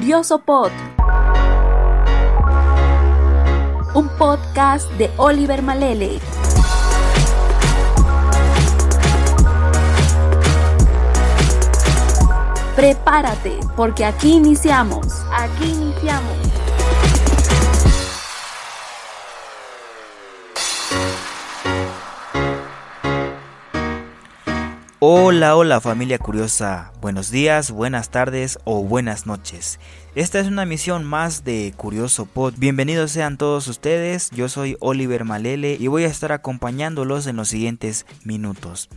[0.00, 0.70] Curioso Pod.
[3.94, 6.18] Un podcast de Oliver Malele.
[12.74, 15.06] Prepárate, porque aquí iniciamos.
[15.32, 16.39] Aquí iniciamos.
[25.02, 29.80] Hola, hola familia curiosa, buenos días, buenas tardes o buenas noches.
[30.14, 32.52] Esta es una misión más de Curioso Pod.
[32.58, 37.48] Bienvenidos sean todos ustedes, yo soy Oliver Malele y voy a estar acompañándolos en los
[37.48, 38.90] siguientes minutos.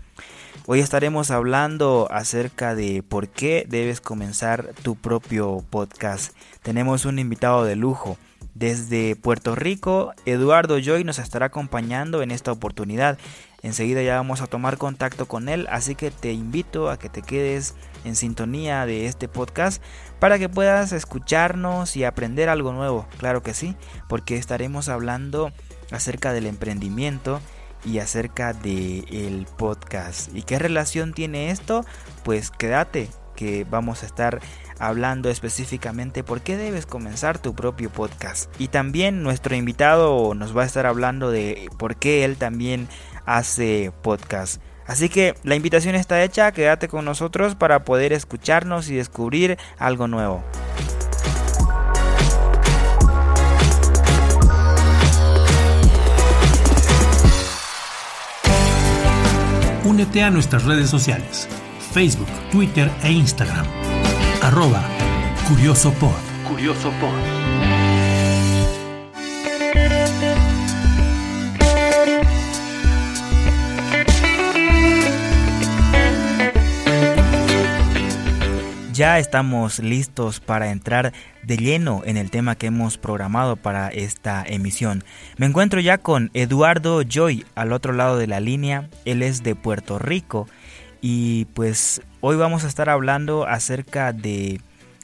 [0.66, 6.36] Hoy estaremos hablando acerca de por qué debes comenzar tu propio podcast.
[6.64, 8.18] Tenemos un invitado de lujo.
[8.56, 13.18] Desde Puerto Rico, Eduardo Joy nos estará acompañando en esta oportunidad.
[13.64, 17.22] Enseguida ya vamos a tomar contacto con él, así que te invito a que te
[17.22, 19.82] quedes en sintonía de este podcast
[20.20, 23.08] para que puedas escucharnos y aprender algo nuevo.
[23.18, 23.76] Claro que sí,
[24.10, 25.54] porque estaremos hablando
[25.92, 27.40] acerca del emprendimiento
[27.86, 30.36] y acerca del el podcast.
[30.36, 31.86] ¿Y qué relación tiene esto?
[32.24, 34.42] Pues quédate que vamos a estar
[34.80, 38.50] hablando específicamente por qué debes comenzar tu propio podcast.
[38.60, 42.88] Y también nuestro invitado nos va a estar hablando de por qué él también
[43.26, 44.62] hace podcast.
[44.86, 50.08] Así que la invitación está hecha, quédate con nosotros para poder escucharnos y descubrir algo
[50.08, 50.44] nuevo.
[59.86, 61.48] Únete a nuestras redes sociales,
[61.92, 63.66] Facebook, Twitter e Instagram.
[64.42, 64.82] Arroba
[65.48, 66.12] Curioso Pod.
[66.48, 66.92] Curioso
[78.94, 84.44] Ya estamos listos para entrar de lleno en el tema que hemos programado para esta
[84.46, 85.04] emisión.
[85.36, 88.90] Me encuentro ya con Eduardo Joy al otro lado de la línea.
[89.04, 90.48] Él es de Puerto Rico
[91.02, 94.62] y pues hoy vamos a estar hablando acerca de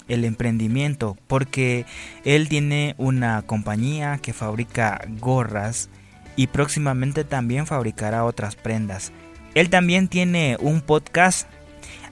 [0.08, 1.88] el emprendimiento porque
[2.26, 5.90] él tiene una compañía que fabrica gorras
[6.36, 9.12] y próximamente también fabricará otras prendas.
[9.56, 11.48] Él también tiene un podcast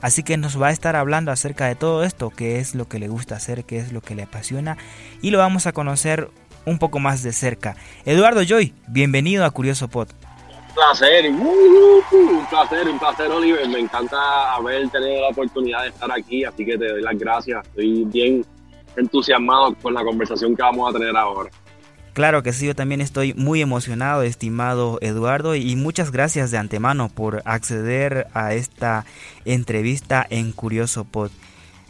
[0.01, 2.99] Así que nos va a estar hablando acerca de todo esto, qué es lo que
[2.99, 4.77] le gusta hacer, qué es lo que le apasiona
[5.21, 6.29] y lo vamos a conocer
[6.65, 7.75] un poco más de cerca.
[8.05, 10.09] Eduardo Joy, bienvenido a Curioso Pod.
[10.09, 16.11] Un placer, un placer, un placer Oliver, me encanta haber tenido la oportunidad de estar
[16.11, 18.45] aquí, así que te doy las gracias, estoy bien
[18.95, 21.49] entusiasmado con la conversación que vamos a tener ahora.
[22.17, 27.09] Claro que sí, yo también estoy muy emocionado, estimado Eduardo, y muchas gracias de antemano
[27.09, 29.05] por acceder a esta
[29.45, 31.29] entrevista en Curioso Pod.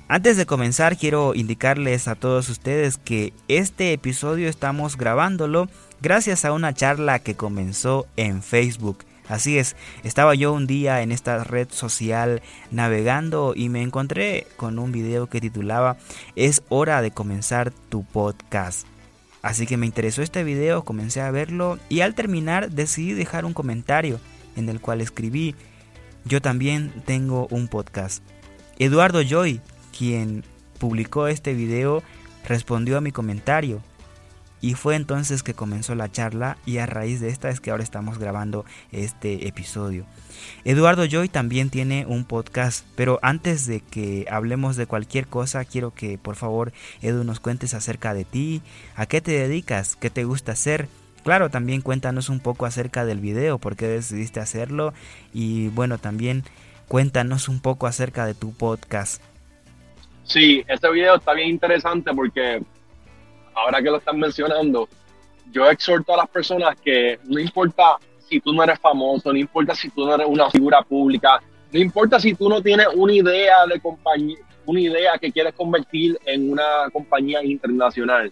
[0.09, 5.69] Antes de comenzar, quiero indicarles a todos ustedes que este episodio estamos grabándolo
[6.01, 9.05] gracias a una charla que comenzó en Facebook.
[9.29, 14.77] Así es, estaba yo un día en esta red social navegando y me encontré con
[14.77, 15.95] un video que titulaba
[16.35, 18.85] Es hora de comenzar tu podcast.
[19.41, 23.53] Así que me interesó este video, comencé a verlo y al terminar decidí dejar un
[23.53, 24.19] comentario
[24.55, 25.55] en el cual escribí,
[26.25, 28.23] yo también tengo un podcast.
[28.79, 29.61] Eduardo Joy,
[29.97, 30.43] quien
[30.79, 32.03] publicó este video,
[32.45, 33.81] respondió a mi comentario
[34.61, 37.83] y fue entonces que comenzó la charla y a raíz de esta es que ahora
[37.83, 40.05] estamos grabando este episodio.
[40.65, 45.91] Eduardo Joy también tiene un podcast, pero antes de que hablemos de cualquier cosa, quiero
[45.93, 48.61] que por favor Edu nos cuentes acerca de ti,
[48.95, 50.87] a qué te dedicas, qué te gusta hacer.
[51.23, 54.93] Claro, también cuéntanos un poco acerca del video, por qué decidiste hacerlo
[55.33, 56.43] y bueno, también
[56.87, 59.21] cuéntanos un poco acerca de tu podcast.
[60.23, 62.61] Sí, este video está bien interesante porque
[63.57, 64.87] ahora que lo están mencionando,
[65.51, 67.97] yo exhorto a las personas que no importa
[68.29, 71.41] si tú no eres famoso, no importa si tú no eres una figura pública,
[71.71, 76.17] no importa si tú no tienes una idea de compañía, una idea que quieres convertir
[76.25, 78.31] en una compañía internacional.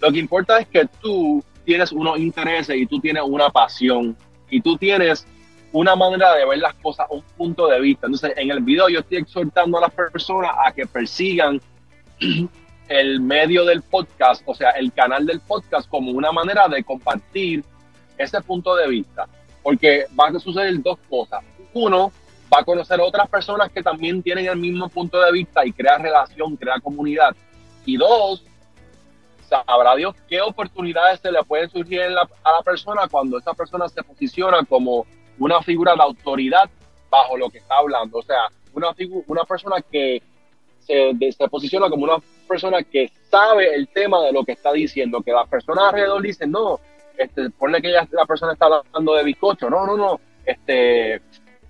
[0.00, 4.16] Lo que importa es que tú tienes unos intereses y tú tienes una pasión
[4.50, 5.26] y tú tienes
[5.72, 8.06] una manera de ver las cosas, un punto de vista.
[8.06, 11.60] Entonces, en el video yo estoy exhortando a las personas a que persigan
[12.88, 17.64] el medio del podcast, o sea, el canal del podcast como una manera de compartir
[18.18, 19.26] ese punto de vista.
[19.62, 21.42] Porque van a suceder dos cosas.
[21.72, 22.12] Uno,
[22.52, 25.98] va a conocer otras personas que también tienen el mismo punto de vista y crea
[25.98, 27.34] relación, crea comunidad.
[27.86, 28.44] Y dos,
[29.48, 34.02] sabrá Dios qué oportunidades se le pueden surgir a la persona cuando esa persona se
[34.02, 35.06] posiciona como
[35.38, 36.68] una figura de autoridad
[37.10, 38.18] bajo lo que está hablando.
[38.18, 38.88] O sea, una,
[39.26, 40.22] una persona que
[40.80, 45.22] se, se posiciona como una persona que sabe el tema de lo que está diciendo,
[45.22, 46.80] que las personas alrededor dicen, no,
[47.18, 51.20] este, ponle que la persona está hablando de bizcocho, no, no, no, este,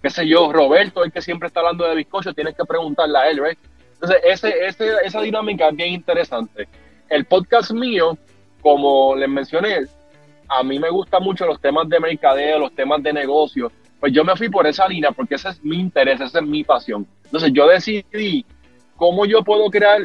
[0.03, 3.31] qué sé yo, Roberto, el que siempre está hablando de bizcocho, tienes que preguntarle a
[3.31, 3.59] él, ¿right?
[3.95, 6.69] Entonces, ese, ese, esa dinámica es bien interesante.
[7.09, 8.19] El podcast mío,
[8.61, 9.87] como les mencioné,
[10.49, 14.25] a mí me gustan mucho los temas de mercadeo, los temas de negocio, pues yo
[14.25, 17.07] me fui por esa línea porque ese es mi interés, esa es mi pasión.
[17.25, 18.45] Entonces yo decidí
[18.97, 20.03] cómo yo puedo crear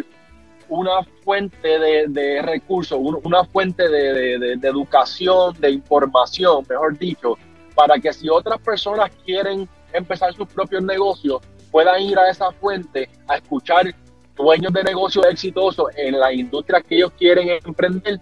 [0.69, 7.38] una fuente de, recursos, una fuente de, educación, de información, mejor dicho,
[7.75, 13.10] para que si otras personas quieren empezar sus propios negocios, puedan ir a esa fuente
[13.27, 13.94] a escuchar
[14.36, 18.19] dueños de negocios exitosos en la industria que ellos quieren emprender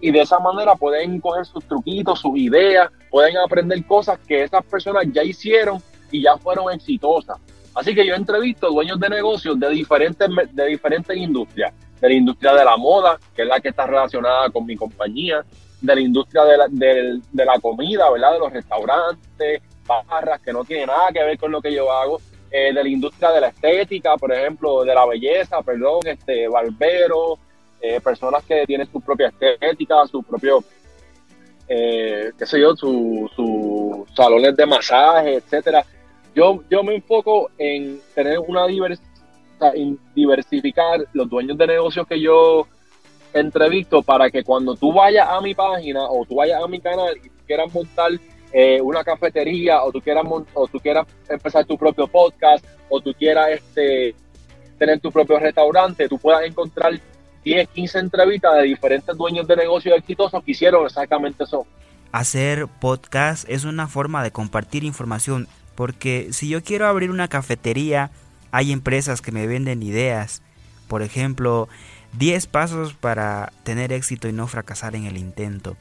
[0.00, 4.64] y de esa manera pueden coger sus truquitos, sus ideas, pueden aprender cosas que esas
[4.64, 7.38] personas ya hicieron y ya fueron exitosas.
[7.74, 12.54] Así que yo entrevisto dueños de negocios de diferentes, de diferentes industrias, de la industria
[12.54, 15.44] de la moda, que es la que está relacionada con mi compañía,
[15.80, 18.32] de la industria de la, de, la comida, ¿verdad?
[18.32, 22.20] De los restaurantes, barras, que no tiene nada que ver con lo que yo hago,
[22.50, 27.38] eh, de la industria de la estética, por ejemplo, de la belleza, perdón, este, barbero,
[27.80, 30.62] eh, personas que tienen su propia estética, su propio,
[31.68, 35.84] eh, qué sé yo, sus su salones de masaje, etcétera.
[36.34, 39.10] Yo, yo me enfoco en tener una diversidad,
[40.14, 42.66] diversificar los dueños de negocios que yo
[43.32, 47.16] entrevisto para que cuando tú vayas a mi página o tú vayas a mi canal
[47.22, 48.12] y quieras montar
[48.52, 50.24] eh, una cafetería o tú quieras
[50.54, 54.14] o tú quieras empezar tu propio podcast o tú quieras este
[54.78, 56.98] tener tu propio restaurante, tú puedas encontrar
[57.44, 61.66] 10, 15 entrevistas de diferentes dueños de negocios exitosos que hicieron exactamente eso.
[62.12, 65.46] Hacer podcast es una forma de compartir información,
[65.80, 68.10] porque si yo quiero abrir una cafetería,
[68.50, 70.42] hay empresas que me venden ideas.
[70.88, 71.70] Por ejemplo,
[72.18, 75.78] 10 pasos para tener éxito y no fracasar en el intento.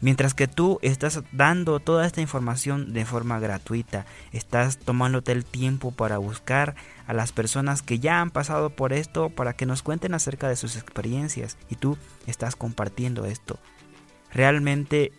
[0.00, 5.90] Mientras que tú estás dando toda esta información de forma gratuita, estás tomándote el tiempo
[5.90, 6.74] para buscar
[7.06, 10.56] a las personas que ya han pasado por esto para que nos cuenten acerca de
[10.56, 13.58] sus experiencias y tú estás compartiendo esto.
[14.32, 15.12] Realmente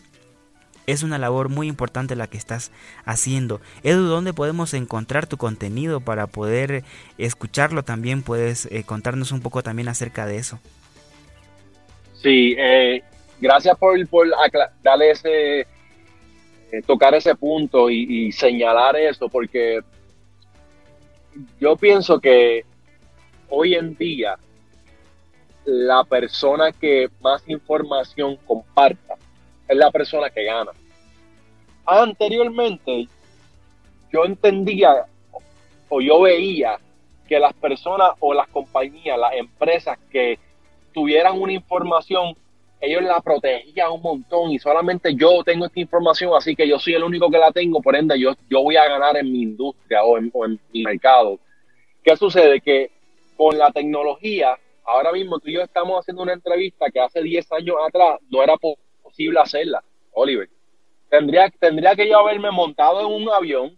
[0.88, 2.72] es una labor muy importante la que estás
[3.06, 3.62] haciendo.
[3.84, 6.84] Edu, ¿dónde podemos encontrar tu contenido para poder
[7.18, 8.24] escucharlo también?
[8.24, 10.60] Puedes eh, contarnos un poco también acerca de eso.
[12.22, 13.04] Sí, eh,
[13.40, 13.98] gracias por,
[14.82, 19.80] darle ese, eh, tocar ese punto y, señalar eso, porque
[21.60, 22.64] yo pienso que
[23.50, 24.38] hoy en día
[25.66, 29.16] la persona que más información comparta
[29.68, 30.72] es la persona que gana.
[31.86, 33.08] Anteriormente
[34.12, 35.06] yo entendía
[35.90, 36.80] o yo veía
[37.28, 40.40] que las personas o las compañías, las empresas que
[40.94, 42.36] tuvieran una información
[42.84, 46.96] ellos la protegían un montón y solamente yo tengo esta información, así que yo soy
[46.96, 50.04] el único que la tengo, por ende yo, yo voy a ganar en mi industria
[50.04, 51.40] o en, mi mercado.
[52.04, 52.60] ¿Qué sucede?
[52.60, 52.92] Que
[53.38, 57.54] con la tecnología, ahora mismo tú y yo estamos haciendo una entrevista que hace 10
[57.54, 58.83] años atrás no era posible
[59.42, 60.50] hacerla, Oliver.
[61.10, 63.78] Tendría, tendría que yo haberme montado en un avión,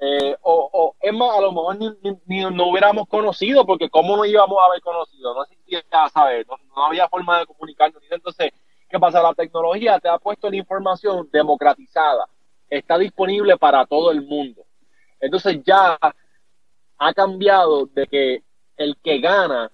[0.00, 1.78] eh, o, o, es más, a lo mejor
[2.26, 5.34] ni, no hubiéramos conocido, porque ¿cómo no íbamos a haber conocido?
[5.34, 5.82] No existía,
[6.12, 6.46] ¿sabes?
[6.46, 8.02] No, no había forma de comunicarnos.
[8.10, 8.52] Entonces,
[8.88, 9.22] ¿qué pasa?
[9.22, 12.28] La tecnología te ha puesto la información democratizada,
[12.68, 14.64] está disponible para todo el mundo.
[15.20, 15.98] Entonces ya
[16.98, 18.42] ha cambiado de que
[18.76, 19.70] el que gana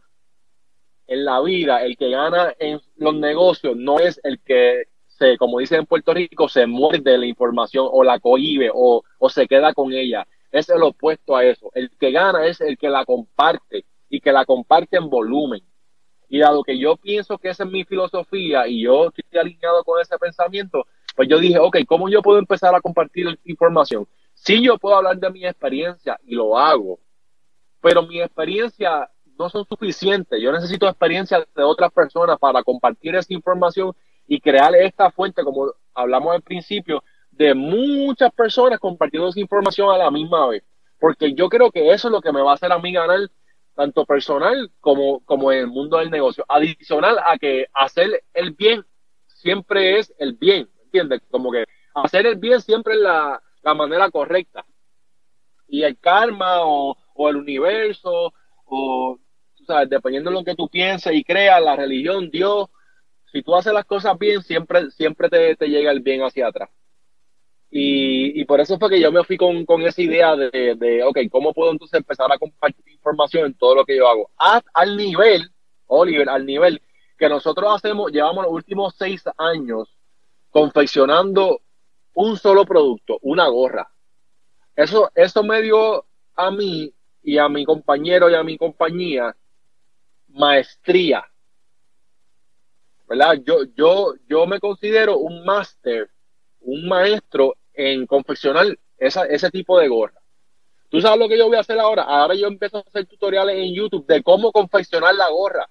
[1.09, 5.59] en la vida, el que gana en los negocios, no es el que se, como
[5.59, 9.73] dicen en Puerto Rico, se muerde la información o la cohibe o, o se queda
[9.73, 10.29] con ella.
[10.53, 11.71] Es el opuesto a eso.
[11.75, 15.63] El que gana es el que la comparte y que la comparte en volumen.
[16.29, 20.01] Y dado que yo pienso que esa es mi filosofía y yo estoy alineado con
[20.01, 20.87] ese pensamiento,
[21.17, 24.07] pues yo dije, ok, ¿cómo yo puedo empezar a compartir información?
[24.35, 27.01] Sí, yo puedo hablar de mi experiencia y lo hago,
[27.81, 30.41] pero mi experiencia no son suficientes.
[30.41, 33.95] Yo necesito experiencia de otras personas para compartir esa información
[34.27, 39.99] y crear esta fuente, como hablamos al principio, de muchas personas compartiendo esa información a
[39.99, 40.65] la misma vez.
[40.99, 43.21] Porque yo creo que eso es lo que me va a hacer a mí ganar
[43.75, 46.45] tanto personal como, como en el mundo del negocio.
[46.49, 48.85] Adicional a que hacer el bien
[49.29, 51.23] siempre es el bien, ¿entiendes?
[51.31, 51.65] Como que
[51.95, 54.65] hacer el bien siempre es la, manera correcta.
[55.69, 58.33] Y el karma o, o el universo
[58.65, 59.19] o,
[59.89, 62.69] dependiendo de lo que tú pienses y creas, la religión, Dios,
[63.33, 66.71] si tú haces las cosas bien, siempre, siempre te, te llega el bien hacia atrás.
[67.71, 71.03] Y, y, por eso fue que yo me fui con, con esa idea de, de,
[71.05, 74.31] ok, ¿cómo puedo entonces empezar a compartir información en todo lo que yo hago?
[74.73, 75.51] al nivel
[75.87, 76.81] Oliver, al nivel
[77.19, 79.89] que nosotros hacemos, llevamos los últimos seis años
[80.51, 81.61] confeccionando
[82.15, 83.91] un solo producto, una gorra.
[84.75, 86.07] Eso, eso me dio
[86.37, 89.37] a mí y a mi compañero y a mi compañía
[90.39, 91.25] maestría.
[93.09, 93.39] ¿Verdad?
[93.45, 96.11] Yo, yo, yo me considero un máster,
[96.61, 100.21] un maestro en confeccionar esa, ese tipo de gorra.
[100.91, 102.03] ¿Tú sabes lo que yo voy a hacer ahora?
[102.03, 105.69] Ahora yo empiezo a hacer tutoriales en YouTube de cómo confeccionar la gorra.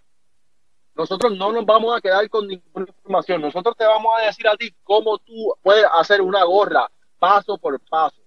[0.96, 3.42] Nosotros no nos vamos a quedar con ninguna información.
[3.42, 7.80] Nosotros te vamos a decir a ti cómo tú puedes hacer una gorra paso por
[7.82, 8.22] paso.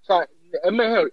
[0.00, 0.28] O sea,
[0.62, 1.12] es mejor.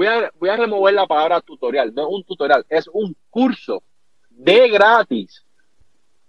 [0.00, 1.92] Voy a, voy a remover la palabra tutorial.
[1.94, 3.82] No es un tutorial, es un curso
[4.30, 5.44] de gratis.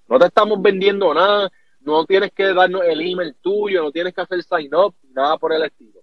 [0.09, 1.49] No te estamos vendiendo nada.
[1.79, 5.53] No tienes que darnos el email tuyo, no tienes que hacer sign up, nada por
[5.53, 6.01] el estilo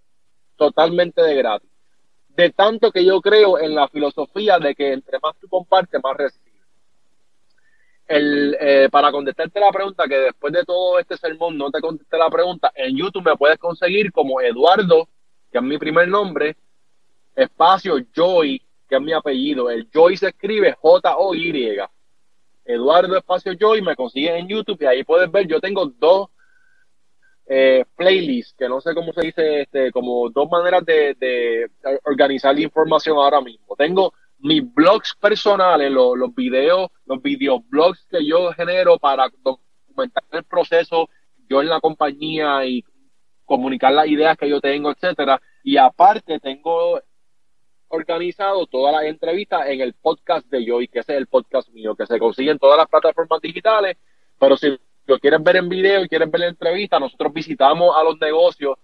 [0.57, 1.69] totalmente de gratis.
[2.31, 6.17] De tanto que yo creo en la filosofía de que entre más tú compartes, más
[6.17, 6.65] recibes.
[8.07, 12.17] El, eh, para contestarte la pregunta, que después de todo este sermón no te contesté
[12.17, 15.07] la pregunta, en YouTube me puedes conseguir como Eduardo,
[15.53, 16.57] que es mi primer nombre,
[17.38, 19.71] espacio Joy, que es mi apellido.
[19.71, 21.78] El Joy se escribe J-O-Y.
[22.64, 26.28] Eduardo Espacio Joy, me consigues en YouTube y ahí puedes ver, yo tengo dos
[27.47, 31.71] eh, playlist, que no sé cómo se dice, este, como dos maneras de,
[32.04, 33.75] organizar la información ahora mismo.
[33.76, 40.45] Tengo mis blogs personales, los, los videos, los videoblogs que yo genero para documentar el
[40.45, 41.09] proceso,
[41.49, 42.85] yo en la compañía y
[43.47, 45.40] comunicar las ideas que yo tengo, etcétera.
[45.64, 47.00] Y aparte tengo
[47.88, 51.95] organizado todas las entrevistas en el podcast de Joy, que ese es el podcast mío,
[51.95, 53.97] que se consigue en todas las plataformas digitales,
[54.38, 58.04] pero si lo quieres ver en video y quieres ver la entrevista, nosotros visitamos a
[58.04, 58.76] los negocios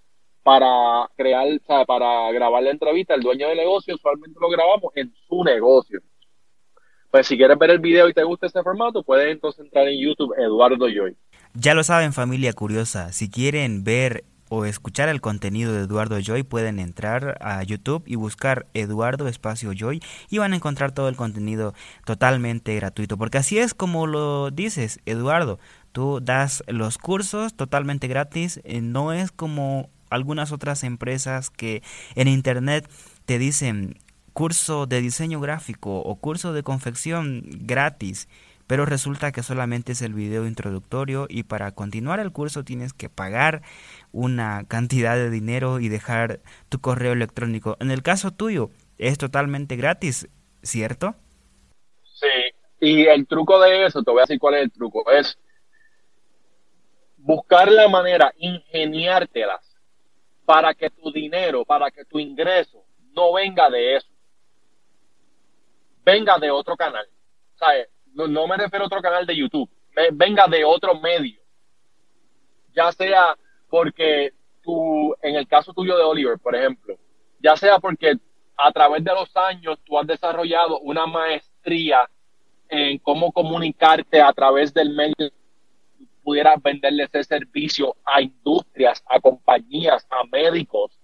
[0.43, 3.15] para crear, o para grabar la entrevista.
[3.15, 6.01] El dueño del negocio usualmente lo grabamos en su negocio.
[7.11, 10.01] Pues si quieres ver el video y te gusta ese formato, puedes entonces entrar en
[10.01, 11.17] YouTube Eduardo Joy.
[11.55, 16.43] Ya lo saben familia curiosa, si quieren ver o escuchar el contenido de Eduardo Joy
[16.43, 21.17] pueden entrar a YouTube y buscar Eduardo Espacio Joy y van a encontrar todo el
[21.17, 25.59] contenido totalmente gratuito porque así es como lo dices Eduardo
[25.95, 28.61] Tú das los cursos totalmente gratis.
[28.65, 31.85] Eh, no es como algunas otras empresas que
[32.17, 32.91] en internet
[33.27, 34.01] te dicen
[34.33, 38.27] curso de diseño gráfico o curso de confección gratis.
[38.67, 43.09] Pero resulta que solamente es el video introductorio y para continuar el curso tienes que
[43.09, 43.63] pagar
[44.15, 47.77] una cantidad de dinero y dejar tu correo electrónico.
[47.81, 50.29] En el caso tuyo es totalmente gratis,
[50.63, 51.17] ¿cierto?
[52.15, 55.37] Sí, y el truco de eso, te voy a decir cuál es el truco, es
[57.17, 59.77] buscar la manera, ingeniártelas
[60.45, 64.09] para que tu dinero, para que tu ingreso no venga de eso,
[66.05, 67.07] venga de otro canal.
[68.13, 69.69] No, no me refiero a otro canal de YouTube,
[70.13, 71.41] venga de otro medio.
[72.77, 73.37] Ya sea
[73.69, 76.97] porque tú, en el caso tuyo de Oliver, por ejemplo,
[77.41, 78.15] ya sea porque
[78.57, 82.09] a través de los años tú has desarrollado una maestría
[82.69, 85.31] en cómo comunicarte a través del medio
[86.25, 90.99] pudiera venderle ese servicio a industrias, a compañías, a médicos,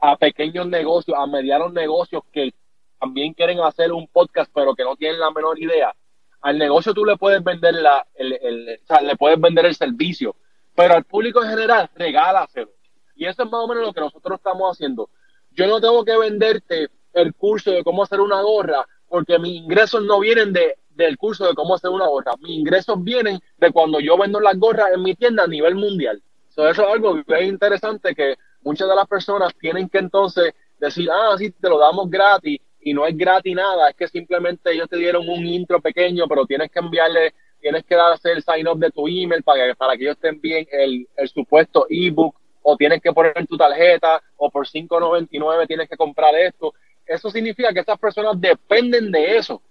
[0.00, 2.52] a pequeños negocios, a medianos negocios que
[2.98, 5.94] también quieren hacer un podcast pero que no tienen la menor idea.
[6.40, 9.74] Al negocio tú le puedes vender la, el, el, o sea, le puedes vender el
[9.74, 10.34] servicio,
[10.74, 12.70] pero al público en general regálaselo.
[13.14, 15.10] Y eso es más o menos lo que nosotros estamos haciendo.
[15.50, 20.02] Yo no tengo que venderte el curso de cómo hacer una gorra porque mis ingresos
[20.04, 22.32] no vienen de del curso de cómo hacer una gorra.
[22.40, 26.22] Mis ingresos vienen de cuando yo vendo las gorras en mi tienda a nivel mundial.
[26.48, 31.34] eso es algo muy interesante que muchas de las personas tienen que entonces decir, ah,
[31.38, 34.96] sí, te lo damos gratis y no es gratis nada, es que simplemente ellos te
[34.96, 38.90] dieron un intro pequeño, pero tienes que enviarle, tienes que hacer el sign up de
[38.90, 43.00] tu email para que, para que ellos te envíen el, el supuesto ebook o tienes
[43.00, 46.74] que poner tu tarjeta o por 5.99 tienes que comprar esto.
[47.06, 49.62] Eso significa que estas personas dependen de eso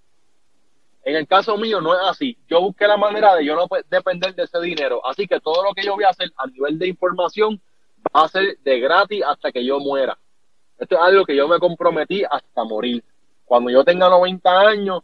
[1.03, 2.38] en el caso mío no es así.
[2.48, 5.05] Yo busqué la manera de yo no depender de ese dinero.
[5.05, 7.62] Así que todo lo que yo voy a hacer a nivel de información
[8.15, 10.17] va a ser de gratis hasta que yo muera.
[10.77, 13.03] Esto es algo que yo me comprometí hasta morir.
[13.45, 15.03] Cuando yo tenga 90 años,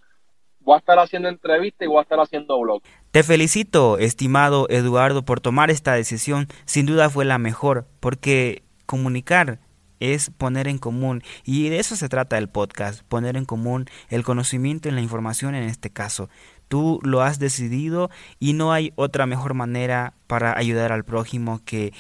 [0.68, 2.82] voy a estar haciendo entrevistas y voy a estar haciendo blog.
[3.12, 6.48] Te felicito, estimado Eduardo, por tomar esta decisión.
[6.66, 9.62] Sin duda fue la mejor, porque comunicar
[10.02, 14.26] es poner en común y de eso se trata el podcast, poner en común el
[14.26, 16.30] conocimiento y la información en este caso.
[16.68, 21.94] Tú lo has decidido y no hay otra mejor manera para ayudar al prójimo que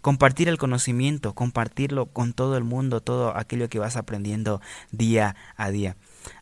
[0.00, 5.70] compartir el conocimiento, compartirlo con todo el mundo, todo aquello que vas aprendiendo día a
[5.70, 5.96] día.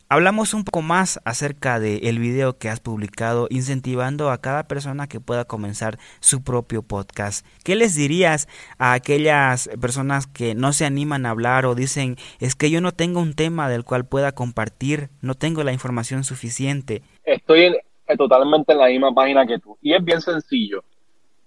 [0.07, 5.07] Hablamos un poco más acerca del el video que has publicado incentivando a cada persona
[5.07, 7.43] que pueda comenzar su propio podcast.
[7.63, 8.47] ¿Qué les dirías
[8.77, 12.91] a aquellas personas que no se animan a hablar o dicen es que yo no
[12.91, 17.01] tengo un tema del cual pueda compartir, no tengo la información suficiente?
[17.23, 17.75] Estoy
[18.15, 20.83] totalmente en la misma página que tú y es bien sencillo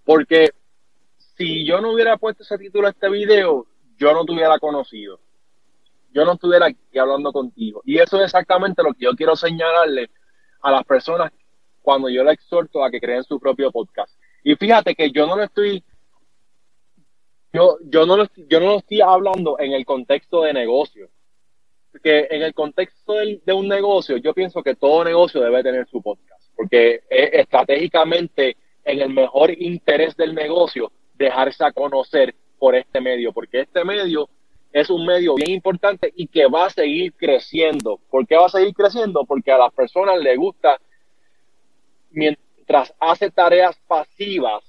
[0.04, 0.50] porque
[1.36, 3.66] si yo no hubiera puesto ese título a este video,
[3.98, 5.20] yo no te hubiera conocido
[6.18, 7.80] yo no estuviera aquí hablando contigo.
[7.84, 10.10] Y eso es exactamente lo que yo quiero señalarle
[10.62, 11.30] a las personas
[11.80, 14.12] cuando yo le exhorto a que creen su propio podcast.
[14.42, 15.84] Y fíjate que yo no lo estoy,
[17.52, 21.08] yo, yo no lo, yo no lo estoy hablando en el contexto de negocio.
[21.92, 25.86] Porque en el contexto de, de un negocio, yo pienso que todo negocio debe tener
[25.86, 26.42] su podcast.
[26.56, 33.32] Porque es estratégicamente en el mejor interés del negocio dejarse a conocer por este medio.
[33.32, 34.28] Porque este medio
[34.72, 37.98] es un medio bien importante y que va a seguir creciendo.
[38.10, 39.24] ¿Por qué va a seguir creciendo?
[39.24, 40.78] Porque a las personas les gusta,
[42.10, 44.64] mientras hace tareas pasivas,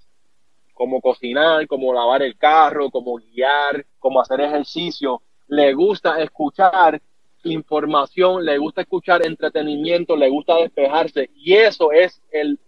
[0.73, 7.01] como cocinar, como lavar el carro, como guiar, como hacer ejercicio, le gusta escuchar
[7.43, 12.59] información, le gusta escuchar entretenimiento, le gusta despejarse y eso es, el,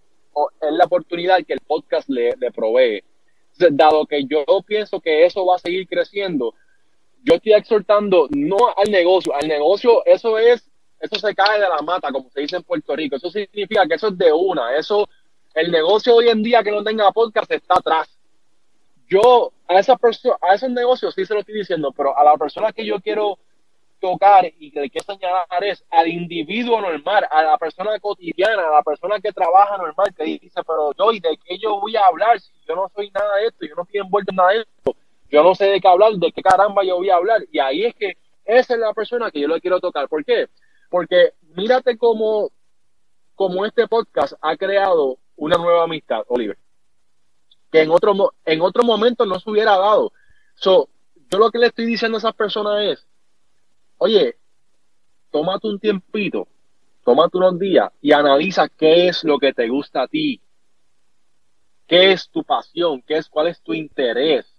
[0.61, 3.01] es la oportunidad que el podcast le, le provee.
[3.71, 6.53] Dado que yo pienso que eso va a seguir creciendo,
[7.23, 11.81] yo estoy exhortando no al negocio, al negocio eso es, eso se cae de la
[11.81, 15.07] mata, como se dice en Puerto Rico, eso significa que eso es de una, eso,
[15.53, 18.09] el negocio hoy en día que no tenga podcast está atrás.
[19.07, 22.37] Yo a esa persona, a esos negocios sí se lo estoy diciendo, pero a la
[22.37, 23.37] persona que yo quiero
[23.99, 28.81] tocar y que quiero señalar es al individuo normal, a la persona cotidiana, a la
[28.81, 32.39] persona que trabaja normal, que dice, pero yo, ¿y de qué yo voy a hablar
[32.39, 34.95] si yo no soy nada de esto, yo no estoy envuelto en nada de esto?
[35.31, 37.41] Yo no sé de qué hablar, de qué caramba yo voy a hablar.
[37.51, 40.09] Y ahí es que esa es la persona que yo le quiero tocar.
[40.09, 40.49] ¿Por qué?
[40.89, 42.51] Porque mírate cómo,
[43.35, 46.57] cómo este podcast ha creado una nueva amistad, Oliver,
[47.71, 50.11] que en otro, en otro momento no se hubiera dado.
[50.55, 50.89] So,
[51.29, 53.07] yo lo que le estoy diciendo a esas personas es,
[53.97, 54.35] oye,
[55.31, 56.45] tómate un tiempito,
[57.05, 60.41] tómate unos días y analiza qué es lo que te gusta a ti,
[61.87, 64.50] qué es tu pasión, qué es, cuál es tu interés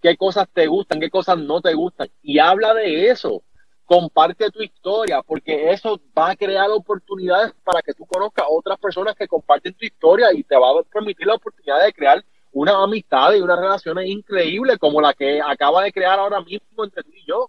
[0.00, 2.08] qué cosas te gustan, qué cosas no te gustan.
[2.22, 3.42] Y habla de eso.
[3.84, 8.78] Comparte tu historia, porque eso va a crear oportunidades para que tú conozcas a otras
[8.78, 12.82] personas que comparten tu historia y te va a permitir la oportunidad de crear una
[12.82, 17.12] amistad y una relación increíble como la que acaba de crear ahora mismo entre tú
[17.12, 17.48] y yo.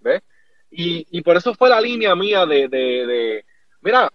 [0.00, 0.22] ¿Ves?
[0.70, 3.44] Y, por eso fue la línea mía de, de, de
[3.80, 4.12] mira,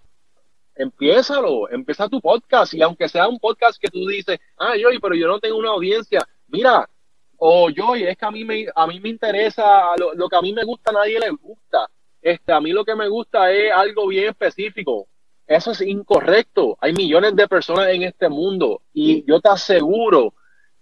[0.76, 5.16] empiézalo, empieza tu podcast y aunque sea un podcast que tú dices, ah, yo, pero
[5.16, 6.90] yo no tengo una audiencia, mira,
[7.38, 10.54] o yo, es que a mí me, a mí me interesa, lo, que a mí
[10.54, 11.90] me gusta a nadie le gusta,
[12.22, 15.08] este, a mí lo que me gusta es algo bien específico,
[15.46, 20.34] eso es incorrecto, hay millones de personas en este mundo y yo te aseguro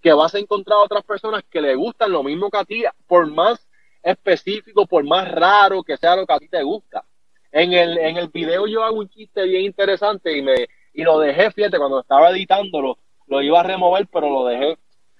[0.01, 3.27] que vas a encontrar otras personas que le gustan lo mismo que a ti, por
[3.27, 3.67] más
[4.03, 7.03] específico, por más raro que sea lo que a ti te gusta.
[7.51, 11.19] En el, en el video yo hago un chiste bien interesante y me y lo
[11.19, 14.77] dejé, fíjate, cuando estaba editándolo, lo iba a remover, pero lo dejé.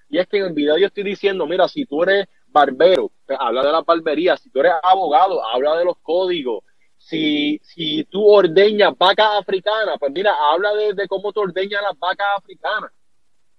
[0.08, 3.38] Y es que en el video yo estoy diciendo, mira, si tú eres barbero, pues
[3.40, 6.62] habla de la barbería, si tú eres abogado, habla de los códigos,
[6.98, 12.26] si, si tú ordeñas vacas africanas, pues mira, habla de, cómo tú ordeñas las vacas
[12.36, 12.90] africanas.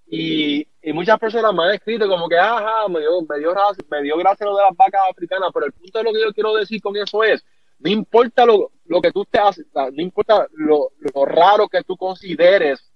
[0.05, 3.53] Y, y, muchas personas me han escrito como que, ajá, me dio, me dio,
[3.89, 6.33] me dio gracia lo de las vacas africanas, pero el punto de lo que yo
[6.33, 7.43] quiero decir con eso es,
[7.83, 10.91] no importa lo, que tú te haces, no importa lo,
[11.25, 12.91] raro que tú consideres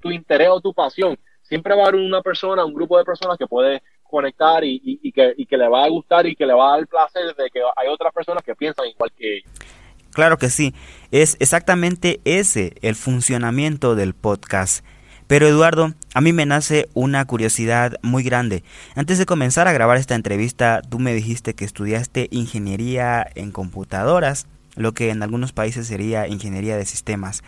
[0.00, 3.36] tu interés o tu pasión, siempre va a haber una persona, un grupo de personas
[3.36, 6.74] que puede conectar y, que, y que le va a gustar y que le va
[6.74, 9.50] a dar placer de que hay otras personas que piensan igual que ellos.
[10.12, 10.74] Claro que sí,
[11.10, 14.84] es exactamente ese el funcionamiento del podcast.
[15.30, 18.64] Pero Eduardo, a mí me nace una curiosidad muy grande.
[18.96, 24.48] Antes de comenzar a grabar esta entrevista, tú me dijiste que estudiaste ingeniería en computadoras,
[24.74, 27.44] lo que en algunos países sería ingeniería de sistemas.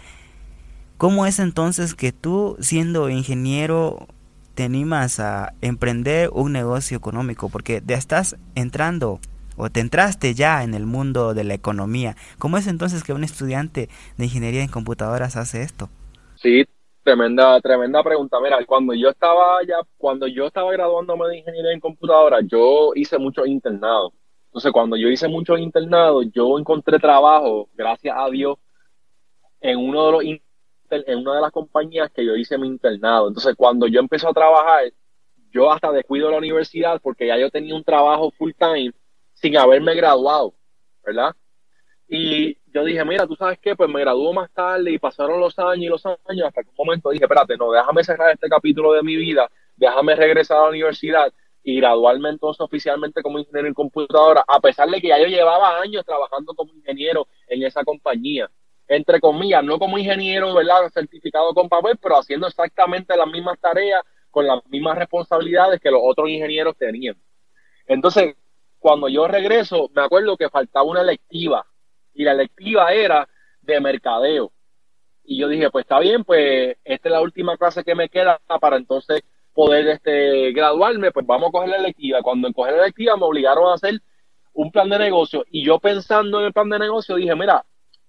[0.96, 4.06] ¿Cómo es entonces que tú, siendo ingeniero,
[4.54, 7.48] te animas a emprender un negocio económico?
[7.48, 9.18] Porque ya estás entrando
[9.56, 12.14] o te entraste ya en el mundo de la economía.
[12.38, 15.90] ¿Cómo es entonces que un estudiante de ingeniería en computadoras hace esto?
[16.36, 16.64] Sí,
[17.02, 18.38] Tremenda, tremenda pregunta.
[18.40, 23.18] Mira, cuando yo estaba ya, cuando yo estaba graduándome de ingeniería en computadora, yo hice
[23.18, 24.12] muchos internados.
[24.46, 28.56] Entonces, cuando yo hice muchos internados, yo encontré trabajo, gracias a Dios,
[29.60, 30.24] en uno de los
[30.90, 33.28] en una de las compañías que yo hice mi internado.
[33.28, 34.92] Entonces, cuando yo empecé a trabajar,
[35.50, 38.92] yo hasta descuido la universidad porque ya yo tenía un trabajo full time
[39.34, 40.54] sin haberme graduado,
[41.04, 41.34] ¿verdad?
[42.14, 45.58] Y yo dije, mira, tú sabes qué, pues me graduó más tarde y pasaron los
[45.58, 48.92] años y los años hasta que un momento dije, espérate, no, déjame cerrar este capítulo
[48.92, 53.72] de mi vida, déjame regresar a la universidad y graduarme entonces oficialmente como ingeniero en
[53.72, 58.50] computadora, a pesar de que ya yo llevaba años trabajando como ingeniero en esa compañía.
[58.88, 60.90] Entre comillas, no como ingeniero, ¿verdad?
[60.92, 66.02] Certificado con papel, pero haciendo exactamente las mismas tareas, con las mismas responsabilidades que los
[66.04, 67.16] otros ingenieros tenían.
[67.86, 68.36] Entonces,
[68.78, 71.64] cuando yo regreso, me acuerdo que faltaba una electiva
[72.14, 73.28] y la electiva era
[73.60, 74.52] de mercadeo.
[75.24, 78.40] Y yo dije, pues está bien, pues esta es la última clase que me queda
[78.60, 79.22] para entonces
[79.54, 82.22] poder este, graduarme, pues vamos a coger la electiva.
[82.22, 84.00] Cuando en coger la electiva me obligaron a hacer
[84.54, 87.64] un plan de negocio y yo pensando en el plan de negocio dije, mira,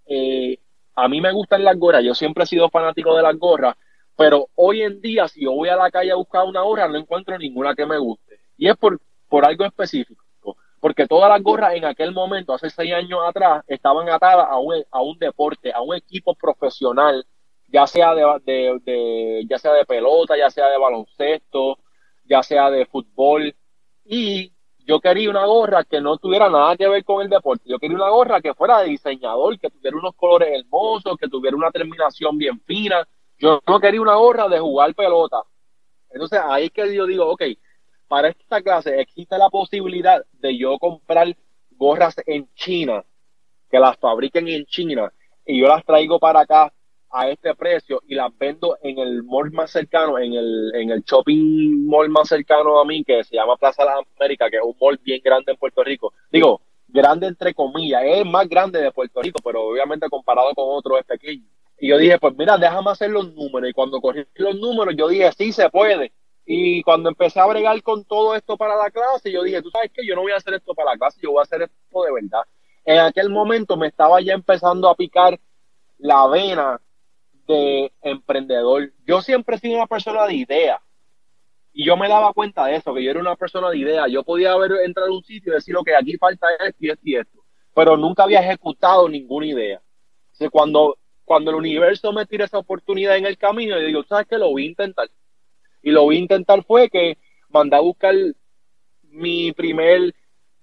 [0.06, 0.60] eh,
[0.96, 3.76] a mí me gustan las gorras, yo siempre he sido fanático de las gorras,
[4.18, 6.98] pero hoy en día si yo voy a la calle a buscar una gorra no
[6.98, 8.40] encuentro ninguna que me guste.
[8.58, 10.23] Y es por, por algo específico
[10.84, 14.84] porque todas las gorras en aquel momento, hace seis años atrás, estaban atadas a un,
[14.92, 17.26] a un deporte, a un equipo profesional,
[17.70, 21.78] ya sea de, ya sea de pelota, ya sea de baloncesto,
[22.26, 23.56] ya sea de fútbol.
[24.04, 27.64] Y yo quería una gorra que no tuviera nada que ver con el deporte.
[27.66, 31.56] Yo quería una gorra que fuera de diseñador, que tuviera unos colores hermosos, que tuviera
[31.56, 33.08] una terminación bien fina.
[33.38, 35.44] Yo no quería una gorra de jugar pelota.
[36.10, 37.44] Entonces ahí es que yo digo, ok,
[38.08, 41.36] para esta clase existe la posibilidad de yo comprar
[41.72, 43.04] gorras en China,
[43.70, 45.12] que las fabriquen en China,
[45.46, 46.72] y yo las traigo para acá
[47.10, 51.04] a este precio y las vendo en el mall más cercano, en el, en el
[51.04, 54.76] shopping mall más cercano a mí, que se llama Plaza las Américas, que es un
[54.82, 56.14] mall bien grande en Puerto Rico.
[56.32, 61.00] Digo, grande entre comillas, es más grande de Puerto Rico, pero obviamente comparado con otros
[61.00, 61.44] es pequeño.
[61.80, 63.70] Y yo dije, pues mira, déjame hacer los números.
[63.70, 66.14] Y cuando corrí los números, yo dije, sí se puede.
[66.46, 69.92] Y cuando empecé a bregar con todo esto para la clase, yo dije, tú sabes
[69.92, 72.04] que yo no voy a hacer esto para la clase, yo voy a hacer esto
[72.04, 72.42] de verdad.
[72.86, 75.40] En aquel momento me estaba ya empezando a picar
[75.98, 76.82] la vena
[77.48, 78.92] de emprendedor.
[79.06, 80.82] Yo siempre he sido una persona de idea.
[81.72, 84.08] Y yo me daba cuenta de eso, que yo era una persona de idea.
[84.08, 87.02] Yo podía haber entrado a un sitio y decir, que aquí falta esto y esto
[87.04, 87.40] y esto.
[87.74, 89.82] Pero nunca había ejecutado ninguna idea.
[90.40, 94.28] O cuando, cuando el universo me tira esa oportunidad en el camino, yo digo, ¿sabes
[94.28, 94.38] qué?
[94.38, 95.10] Lo voy a intentar.
[95.84, 97.18] Y lo voy intentar fue que
[97.50, 98.16] mandé a buscar
[99.04, 100.14] mi primer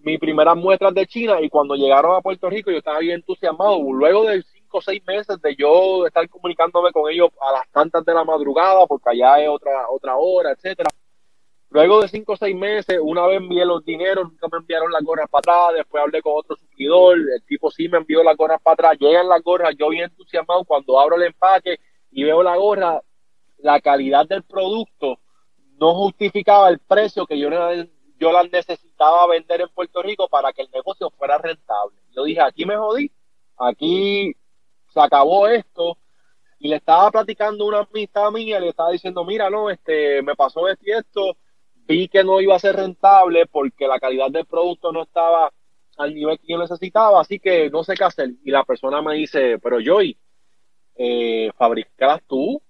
[0.03, 3.81] mi primeras muestras de China y cuando llegaron a Puerto Rico yo estaba bien entusiasmado.
[3.93, 8.05] Luego de cinco o seis meses de yo estar comunicándome con ellos a las tantas
[8.05, 10.89] de la madrugada, porque allá es otra, otra hora, etcétera.
[11.69, 15.03] Luego de cinco o seis meses, una vez envié los dineros, nunca me enviaron las
[15.03, 18.61] gorras para atrás, después hablé con otro suplidor, el tipo sí me envió las gorras
[18.61, 21.79] para atrás, llegan las gorras, yo bien entusiasmado, cuando abro el empaque
[22.11, 23.01] y veo la gorra,
[23.63, 25.19] la calidad del producto
[25.79, 27.49] no justificaba el precio que yo,
[28.19, 31.99] yo la necesitaba vender en Puerto Rico para que el negocio fuera rentable.
[32.11, 33.11] Yo dije, aquí me jodí,
[33.57, 34.35] aquí
[34.93, 35.97] se acabó esto.
[36.59, 40.69] Y le estaba platicando una amistad mía, le estaba diciendo, mira, no, este, me pasó
[40.69, 41.37] esto y esto,
[41.87, 45.51] vi que no iba a ser rentable porque la calidad del producto no estaba
[45.97, 48.31] al nivel que yo necesitaba, así que no sé qué hacer.
[48.45, 50.19] Y la persona me dice, pero Joy,
[50.97, 52.61] eh, fabricarás tú,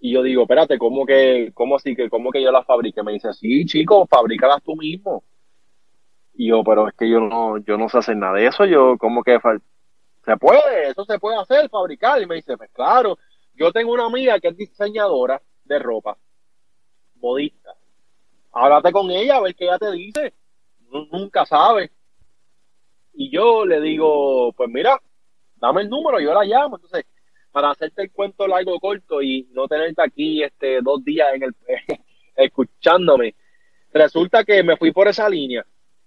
[0.00, 3.02] y yo digo, espérate, ¿cómo que, cómo así que, cómo que yo las fabrique?
[3.02, 5.24] Me dice, sí, chico, fabrícalas tú mismo.
[6.34, 8.96] Y yo, pero es que yo no, yo no sé hacer nada de eso, yo,
[8.96, 9.38] ¿cómo que
[10.24, 10.90] se puede?
[10.90, 12.22] Eso se puede hacer, fabricar.
[12.22, 13.18] Y me dice, pues claro,
[13.54, 16.16] yo tengo una amiga que es diseñadora de ropa,
[17.16, 17.74] modista.
[18.52, 20.32] Háblate con ella a ver qué ella te dice.
[21.12, 21.90] Nunca sabe.
[23.14, 25.00] Y yo le digo, pues mira,
[25.56, 26.76] dame el número, yo la llamo.
[26.76, 27.04] Entonces,
[27.50, 31.54] para hacerte el cuento largo corto y no tenerte aquí este dos días en el
[32.36, 33.34] escuchándome,
[33.92, 35.64] resulta que me fui por esa línea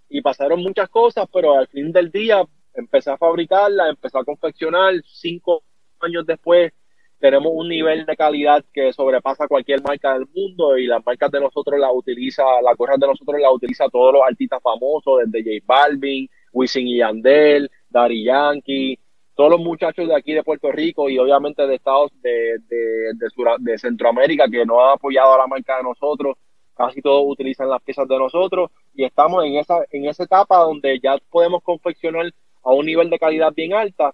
[0.10, 4.94] y pasaron muchas cosas, pero al fin del día empecé a fabricarla, empecé a confeccionar,
[5.06, 5.64] cinco
[6.00, 6.74] años después
[7.22, 11.40] tenemos un nivel de calidad que sobrepasa cualquier marca del mundo y las marcas de
[11.40, 15.66] nosotros la utiliza, las cosas de nosotros la utiliza todos los artistas famosos, desde J
[15.66, 19.00] Balvin, Wisin y Yandel, Daddy Yankee,
[19.36, 23.14] todos los muchachos de aquí de Puerto Rico y obviamente de Estados de, de,
[23.60, 26.38] de, Centroamérica que nos han apoyado a la marca de nosotros,
[26.76, 31.00] casi todos utilizan las piezas de nosotros y estamos en esa, en esa etapa donde
[31.00, 32.32] ya podemos confeccionar
[32.64, 34.14] a un nivel de calidad bien alta,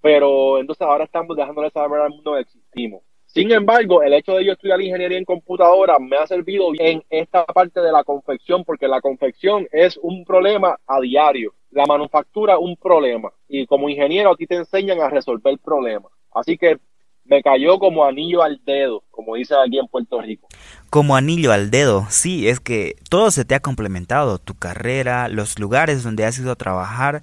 [0.00, 3.02] pero entonces ahora estamos dejándole saber al mundo que existimos.
[3.26, 7.44] Sin embargo, el hecho de yo estudiar ingeniería en computadora me ha servido en esta
[7.44, 12.76] parte de la confección, porque la confección es un problema a diario la manufactura un
[12.76, 16.12] problema y como ingeniero a ti te enseñan a resolver problemas.
[16.32, 16.78] Así que
[17.24, 20.48] me cayó como anillo al dedo, como dice aquí en Puerto Rico.
[20.90, 25.58] Como anillo al dedo, sí, es que todo se te ha complementado, tu carrera, los
[25.58, 27.22] lugares donde has ido a trabajar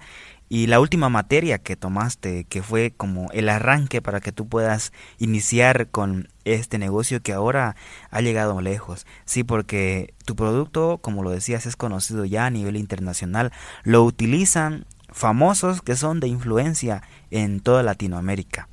[0.49, 4.93] y la última materia que tomaste, que fue como el arranque para que tú puedas
[5.17, 7.75] iniciar con este negocio que ahora
[8.09, 9.05] ha llegado lejos.
[9.25, 13.51] Sí, porque tu producto, como lo decías, es conocido ya a nivel internacional.
[13.83, 18.69] Lo utilizan famosos que son de influencia en toda Latinoamérica.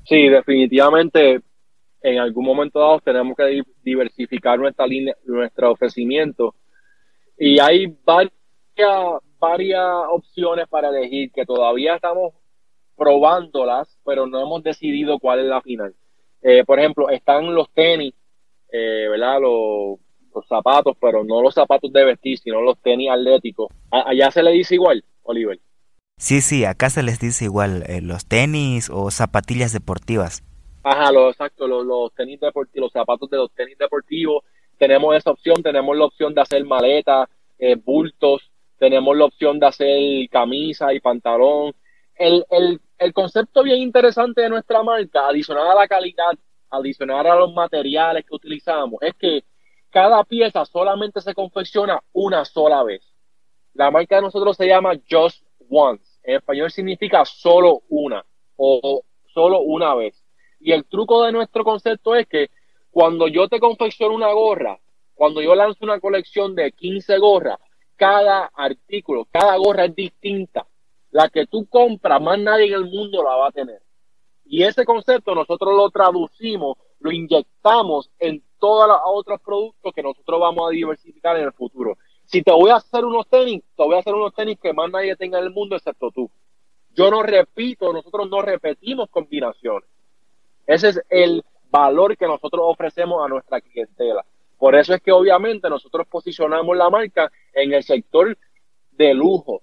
[0.04, 1.40] Sí, definitivamente
[2.02, 6.54] en algún momento dado tenemos que diversificar nuestra línea, nuestro ofrecimiento
[7.38, 8.32] y hay varias
[9.42, 12.32] varias opciones para elegir que todavía estamos
[12.96, 15.92] probándolas, pero no hemos decidido cuál es la final.
[16.42, 18.14] Eh, por ejemplo, están los tenis,
[18.72, 19.40] eh, ¿verdad?
[19.40, 19.98] Los,
[20.48, 23.68] zapatos, pero no los zapatos de vestir, sino los tenis atléticos.
[23.90, 25.58] ¿Allá se le dice igual, Oliver?
[26.16, 30.42] Sí, sí, acá se les dice igual, eh, los tenis o zapatillas deportivas.
[30.84, 34.44] Ajá, lo, exacto, los, los tenis deportivos, los zapatos de los tenis deportivos.
[34.78, 37.28] Tenemos esa opción, tenemos la opción de hacer maletas,
[37.84, 38.51] bultos,
[38.82, 41.72] tenemos la opción de hacer camisa y pantalón.
[42.16, 42.44] El,
[43.14, 46.32] concepto bien interesante de nuestra marca, adicional a la calidad,
[46.68, 49.44] adicional a los materiales que utilizamos, es que
[49.88, 53.02] cada pieza solamente se confecciona una sola vez.
[53.72, 56.18] La marca de nosotros se llama Just Once.
[56.24, 58.24] En español significa solo una
[58.56, 60.24] o solo una vez.
[60.58, 62.50] Y el truco de nuestro concepto es que
[62.90, 64.80] cuando yo te confecciono una gorra,
[65.14, 67.60] cuando yo lanzo una colección de 15 gorras,
[68.02, 70.66] cada artículo, cada gorra es distinta.
[71.12, 73.80] La que tú compras, más nadie en el mundo la va a tener.
[74.44, 80.40] Y ese concepto nosotros lo traducimos, lo inyectamos en todos los otros productos que nosotros
[80.40, 81.96] vamos a diversificar en el futuro.
[82.24, 84.90] Si te voy a hacer unos tenis, te voy a hacer unos tenis que más
[84.90, 86.28] nadie tenga en el mundo excepto tú.
[86.96, 89.88] Yo no repito, nosotros no repetimos combinaciones.
[90.66, 94.24] Ese es el valor que nosotros ofrecemos a nuestra clientela.
[94.62, 98.38] Por eso es que obviamente nosotros posicionamos la marca en el sector
[98.92, 99.60] de lujos,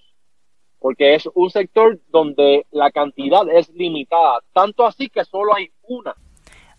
[0.77, 6.15] porque es un sector donde la cantidad es limitada, tanto así que solo hay una.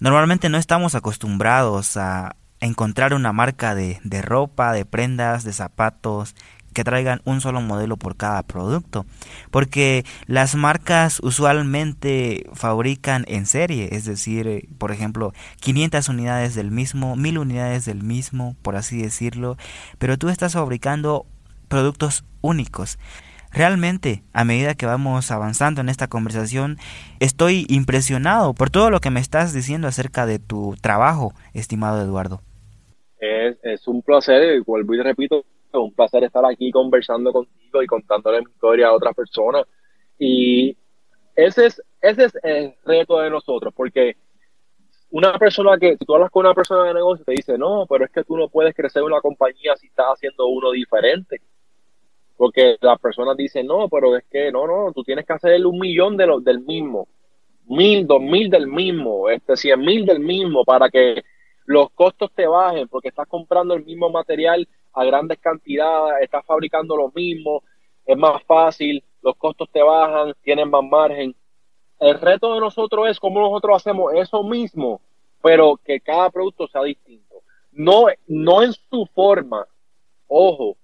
[0.00, 6.34] Normalmente no estamos acostumbrados a encontrar una marca de, de ropa, de prendas, de zapatos,
[6.72, 9.06] que traigan un solo modelo por cada producto,
[9.50, 16.70] porque las marcas usualmente fabrican en serie, es decir, eh, por ejemplo, 500 unidades del
[16.70, 19.56] mismo, 1000 unidades del mismo, por así decirlo,
[19.98, 21.26] pero tú estás fabricando
[21.68, 22.98] productos únicos.
[23.52, 26.78] Realmente, a medida que vamos avanzando en esta conversación,
[27.18, 32.42] estoy impresionado por todo lo que me estás diciendo acerca de tu trabajo, estimado Eduardo.
[33.18, 35.44] Es, un placer, vuelvo y repito,
[35.78, 39.64] un placer estar aquí conversando contigo y contándole mi historia a otras personas.
[40.18, 40.76] Y
[41.34, 44.16] ese es, ese es el reto de nosotros, porque
[45.10, 48.04] una persona que, si tú hablas con una persona de negocio, te dice, no, pero
[48.04, 51.40] es que tú no puedes crecer una compañía si estás haciendo uno diferente.
[52.36, 55.78] Porque las personas dicen, no, pero es que no, no, tú tienes que hacer un
[55.78, 57.08] millón de los del mismo,
[57.66, 61.22] mil, dos mil del mismo, este, cien mil del mismo, para que
[61.66, 66.96] los costos te bajen, porque estás comprando el mismo material a grandes cantidades, estás fabricando
[66.96, 67.62] lo mismo,
[68.04, 71.34] es más fácil, los costos te bajan, tienen más margen.
[71.98, 75.00] El reto de nosotros es cómo nosotros hacemos eso mismo,
[75.42, 77.42] pero que cada producto sea distinto.
[77.72, 79.66] No, no en su forma,
[80.26, 80.76] ojo,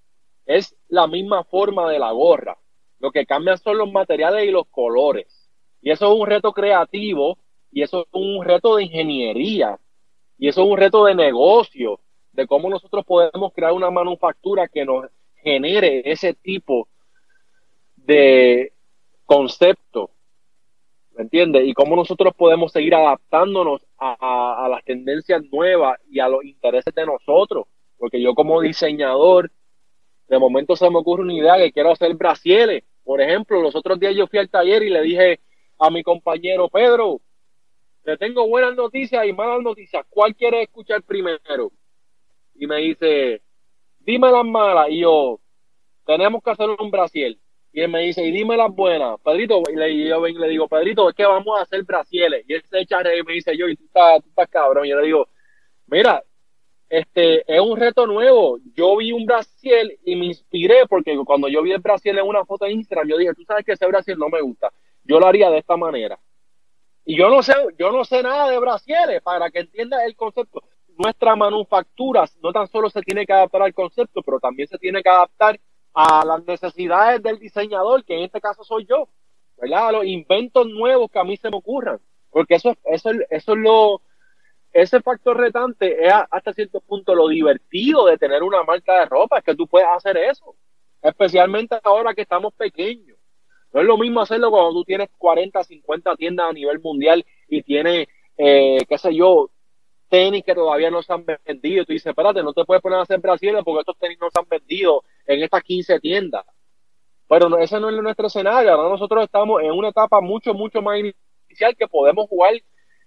[0.45, 2.57] es la misma forma de la gorra.
[2.99, 5.51] Lo que cambian son los materiales y los colores.
[5.83, 7.38] Y eso es un reto creativo
[7.73, 9.79] y eso es un reto de ingeniería
[10.38, 12.01] y eso es un reto de negocio
[12.37, 15.07] de cómo nosotros podemos crear una manufactura que nos
[15.42, 16.87] genere ese tipo
[17.96, 18.75] de
[19.25, 20.11] concepto,
[21.16, 21.66] ¿me entiendes?
[21.66, 27.07] Y cómo nosotros podemos seguir adaptándonos a, las tendencias nuevas y a los intereses de
[27.07, 29.51] nosotros, porque yo como diseñador,
[30.29, 32.85] de momento se me ocurre una idea que quiero hacer brasieles.
[33.03, 35.40] Por ejemplo, los otros días yo fui al taller y le dije
[35.79, 37.20] a mi compañero Pedro,
[38.03, 40.05] te tengo buenas noticias y malas noticias.
[40.11, 41.72] ¿Cuál quieres escuchar primero?
[42.59, 43.42] Y me dice,
[44.01, 44.88] dime las malas.
[44.90, 45.40] Y yo,
[46.05, 47.40] tenemos que hacer un Brasil.
[47.73, 49.21] Y él me dice, y dime las buenas.
[49.23, 52.45] Pedrito, y, le, yo le digo, Pedrito, es que vamos a hacer Brasiles.
[52.49, 54.87] Y él se echa y me dice, yo, y tú estás, tú estás cabrón.
[54.87, 55.29] Y yo le digo,
[55.87, 56.23] mira,
[56.88, 58.59] este es un reto nuevo.
[58.75, 62.45] Yo vi un Brasil y me inspiré porque cuando yo vi el Brasil en una
[62.45, 64.73] foto de Instagram, yo dije, tú sabes que ese Brasil no me gusta.
[65.05, 66.19] Yo lo haría de esta manera.
[67.05, 70.62] Y yo no sé, yo no sé nada de brasieres para que entiendas el concepto.
[70.98, 75.02] Nuestra manufactura no tan solo se tiene que adaptar al concepto, pero también se tiene
[75.02, 75.61] que adaptar
[75.94, 79.09] a las necesidades del diseñador, que en este caso soy yo,
[79.56, 79.88] ¿verdad?
[79.88, 81.98] A los inventos nuevos que a mí se me ocurran.
[82.30, 84.02] Porque eso, eso, eso es lo,
[84.76, 89.38] ese factor retante es hasta cierto punto lo divertido de tener una marca de ropa,
[89.38, 90.54] es que tú puedes hacer eso,
[91.00, 93.16] especialmente ahora que estamos pequeños.
[93.72, 97.62] No es lo mismo hacerlo cuando tú tienes 40, 50 tiendas a nivel mundial y
[97.62, 98.06] tienes,
[98.37, 99.48] eh, qué sé yo,
[100.09, 101.85] tenis que todavía no se han vendido.
[101.85, 104.38] Tú dices, espérate, no te puedes poner a hacer Brasil porque estos tenis no se
[104.38, 106.45] han vendido en estas 15 tiendas.
[107.29, 108.73] Pero ese no es nuestro escenario.
[108.73, 112.55] Ahora nosotros estamos en una etapa mucho, mucho más inicial que podemos jugar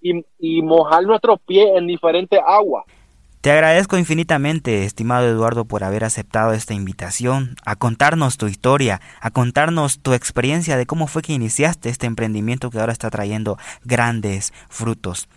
[0.01, 2.85] y, y mojar nuestros pies en diferentes aguas.
[3.41, 9.31] Te agradezco infinitamente, estimado Eduardo, por haber aceptado esta invitación a contarnos tu historia, a
[9.31, 14.51] contarnos tu experiencia de cómo fue que iniciaste este emprendimiento que ahora está trayendo grandes
[14.67, 15.29] frutos.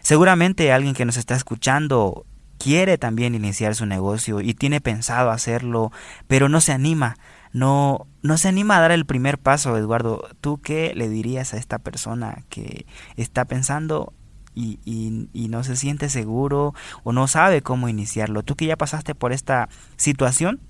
[0.00, 2.26] Seguramente alguien que nos está escuchando
[2.58, 5.92] quiere también iniciar su negocio y tiene pensado hacerlo,
[6.26, 7.16] pero no se anima,
[7.52, 10.28] no, no se anima a dar el primer paso, Eduardo.
[10.40, 12.86] ¿Tú qué le dirías a esta persona que
[13.16, 14.12] está pensando
[14.54, 18.42] y, no se siente seguro o no sabe cómo iniciarlo.
[18.42, 20.60] Tú que ya pasaste por esta situación,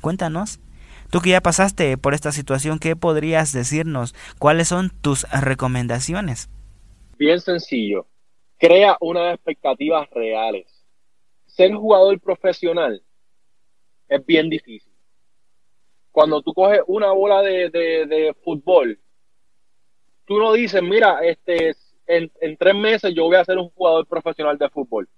[0.00, 0.60] cuéntanos.
[1.10, 4.14] Tú que ya pasaste por esta situación, ¿qué podrías decirnos?
[4.38, 6.48] ¿Cuáles son tus recomendaciones?
[7.18, 8.06] Bien sencillo.
[8.60, 10.84] Crea unas expectativas reales.
[11.46, 13.02] Ser jugador profesional
[14.06, 14.92] es bien difícil.
[16.12, 19.00] Cuando tú coges una bola de, de, fútbol,
[20.26, 21.74] tú no dices, mira, este,
[22.06, 25.08] en, tres meses yo voy a ser un jugador profesional de fútbol.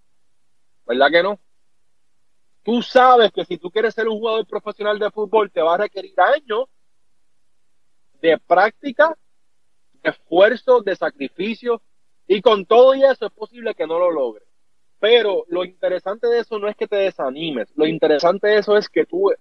[0.87, 1.41] ¿Verdad que no?
[2.63, 5.79] Tú sabes que si tú quieres ser un jugador profesional de fútbol, te va a
[5.79, 6.67] requerir años
[8.21, 9.19] de práctica,
[9.95, 11.83] de esfuerzo, de sacrificio,
[12.27, 14.47] y con todo y eso es posible que no lo logres.
[14.99, 18.89] Pero lo interesante de eso no es que te desanimes, lo interesante de eso es
[18.89, 19.33] que tus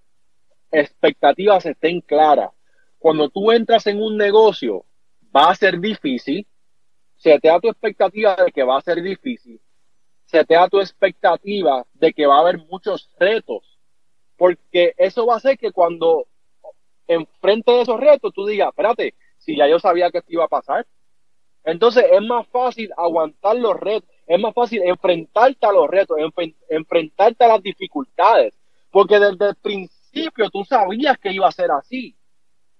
[0.71, 2.51] expectativas estén claras.
[2.97, 4.85] Cuando tú entras en un negocio,
[5.35, 6.47] va a ser difícil,
[7.15, 9.61] se te da tu expectativa de que va a ser difícil,
[10.25, 13.79] se te da tu expectativa de que va a haber muchos retos,
[14.37, 16.25] porque eso va a hacer que cuando
[17.07, 20.49] enfrente de esos retos tú digas, espérate, si ya yo sabía que esto iba a
[20.49, 20.87] pasar.
[21.63, 26.17] Entonces es más fácil aguantar los retos, es más fácil enfrentarte a los retos,
[26.69, 28.53] enfrentarte a las dificultades,
[28.89, 32.15] porque desde el principio tú sabías que iba a ser así,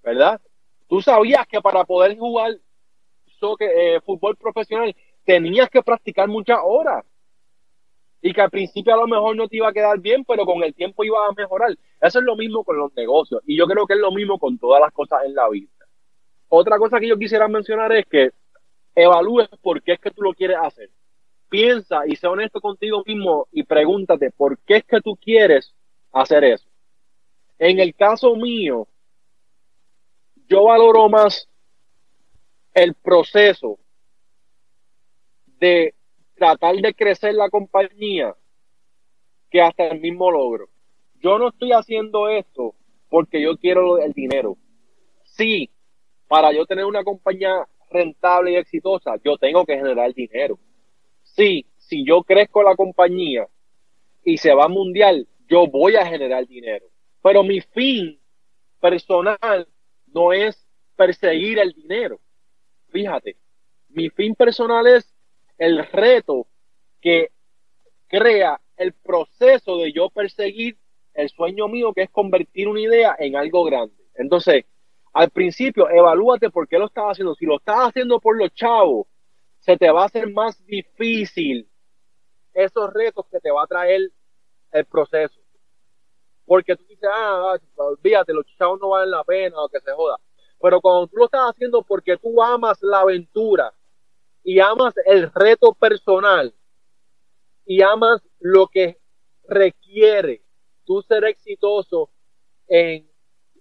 [0.02, 0.42] ¿verdad?
[0.88, 2.58] Tú sabías que para poder jugar
[3.58, 7.06] que eh, fútbol profesional, tenías que practicar muchas horas.
[8.24, 10.62] Y que al principio a lo mejor no te iba a quedar bien, pero con
[10.64, 11.72] el tiempo iba a mejorar.
[12.00, 13.42] Eso es lo mismo con los negocios.
[13.48, 15.72] Y yo creo que es lo mismo con todas las cosas en la vida.
[16.48, 18.30] Otra cosa que yo quisiera mencionar es que
[18.96, 20.90] evalúes por qué es que tú lo quieres hacer.
[21.50, 25.74] Piensa y sé honesto contigo mismo y pregúntate por qué es que tú quieres
[26.12, 26.68] hacer eso.
[27.60, 28.88] En el caso mío,
[30.48, 31.48] yo valoro más
[32.74, 33.80] el proceso
[35.60, 35.94] de
[36.36, 38.36] tratar de crecer la compañía
[39.50, 40.70] que hasta el mismo logro.
[41.20, 42.74] Yo no estoy haciendo esto
[43.10, 44.58] porque yo quiero el dinero.
[45.24, 45.70] Sí,
[46.28, 50.58] para yo tener una compañía rentable y exitosa, yo tengo que generar dinero.
[51.24, 53.48] Sí, si yo crezco la compañía
[54.24, 56.86] y se va mundial, yo voy a generar dinero.
[57.22, 58.20] Pero mi fin
[58.80, 59.68] personal
[60.08, 62.20] no es perseguir el dinero.
[62.90, 63.38] Fíjate,
[63.90, 65.14] mi fin personal es
[65.58, 66.48] el reto
[67.02, 67.30] que
[68.08, 70.78] crea el proceso de yo perseguir
[71.14, 73.96] el sueño mío, que es convertir una idea en algo grande.
[74.16, 74.66] Entonces,
[75.14, 77.36] al principio, evalúate por qué lo estás haciendo.
[77.36, 79.08] Si lo estás haciendo por los chavos,
[79.60, 81.70] se te va a hacer más difícil
[82.54, 84.12] esos retos que te va a traer
[84.72, 85.40] el proceso.
[86.46, 89.92] Porque tú dices, ah, ah olvídate, los chavos no valen la pena o que se
[89.92, 90.18] joda.
[90.62, 93.74] Pero cuando tú lo estás haciendo porque tú amas la aventura
[94.44, 96.54] y amas el reto personal
[97.66, 99.00] y amas lo que
[99.48, 100.42] requiere
[100.86, 102.10] tú ser exitoso
[102.68, 103.11] en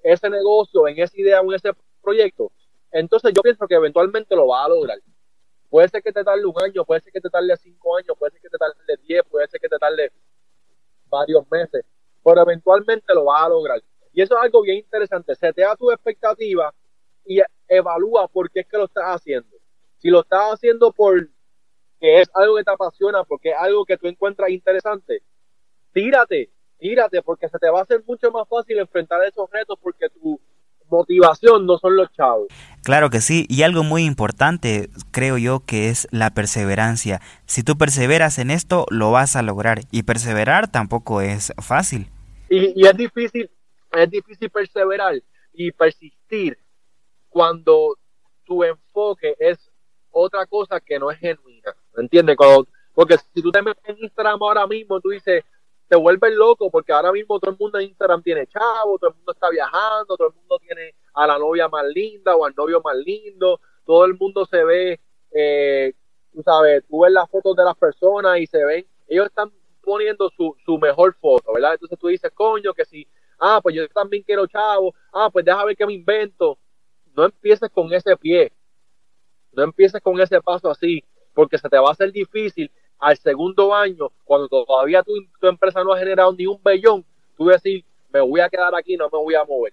[0.03, 1.71] ese negocio, en esa idea o en ese
[2.03, 2.51] proyecto,
[2.91, 4.99] entonces yo pienso que eventualmente lo va a lograr.
[5.69, 8.33] Puede ser que te tarde un año, puede ser que te tarde cinco años, puede
[8.33, 8.75] ser que te tarde
[9.07, 10.13] diez, puede ser que te tarde
[11.07, 11.85] varios meses,
[12.25, 13.81] pero eventualmente lo vas a lograr.
[14.13, 15.35] Y eso es algo bien interesante.
[15.37, 16.75] Setea tu expectativa
[17.25, 19.57] y evalúa por qué es que lo estás haciendo.
[19.99, 21.29] Si lo estás haciendo por
[22.01, 25.23] que es algo que te apasiona, porque es algo que tú encuentras interesante,
[25.93, 26.51] tírate,
[26.81, 30.41] tírate, porque se te va a hacer mucho más fácil enfrentar esos retos porque tu
[30.91, 32.49] motivación no son los chavos.
[32.83, 37.21] Claro que sí, y algo muy importante creo yo que es la perseverancia.
[37.47, 42.09] Si tú perseveras en esto, lo vas a lograr, y perseverar tampoco es fácil.
[42.49, 43.49] Y, y es difícil,
[43.93, 45.15] es difícil perseverar
[45.53, 46.59] y persistir
[47.29, 47.97] cuando
[48.45, 49.59] tu enfoque es
[50.11, 51.73] otra cosa que no es genuina.
[51.97, 52.37] ¿Me entiendes?
[52.95, 55.45] porque si tú te metes en Instagram ahora mismo, tú dices,
[55.91, 59.17] te vuelves loco porque ahora mismo todo el mundo en Instagram tiene chavo, todo el
[59.17, 62.81] mundo está viajando, todo el mundo tiene a la novia más linda o al novio
[62.81, 65.01] más lindo, todo el mundo se ve,
[65.33, 65.93] eh,
[66.33, 69.51] tú sabes, tú ves las fotos de las personas y se ven, ellos están
[69.83, 71.73] poniendo su, su mejor foto, ¿verdad?
[71.73, 73.09] Entonces tú dices, coño, que si,
[73.41, 76.57] ah, pues yo también quiero chavo, ah, pues déjame ver qué me invento.
[77.17, 78.53] No empieces con ese pie,
[79.51, 81.03] no empieces con ese paso así,
[81.35, 82.71] porque se te va a hacer difícil
[83.01, 87.05] al segundo año, cuando todavía tu, tu empresa no ha generado ni un bellón,
[87.37, 89.73] tú decir, me voy a quedar aquí, no me voy a mover.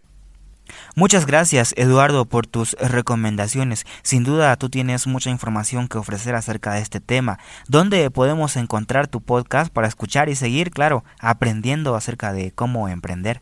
[0.96, 3.86] Muchas gracias Eduardo por tus recomendaciones.
[4.04, 7.38] Sin duda tú tienes mucha información que ofrecer acerca de este tema.
[7.68, 13.42] ¿Dónde podemos encontrar tu podcast para escuchar y seguir, claro, aprendiendo acerca de cómo emprender?